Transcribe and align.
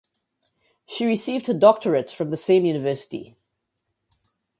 She 0.87 1.05
received 1.05 1.45
her 1.45 1.53
doctorate 1.53 2.09
from 2.09 2.31
the 2.31 2.35
same 2.37 2.65
university. 2.65 3.37